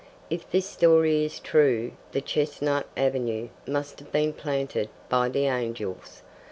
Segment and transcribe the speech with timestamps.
[0.31, 6.23] If this story is true, the chestnut avenue must have been planted by the angels.